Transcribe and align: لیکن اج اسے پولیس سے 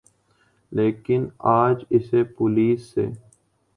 لیکن 0.71 1.21
اج 1.55 1.77
اسے 1.89 2.23
پولیس 2.35 2.81
سے 2.93 3.05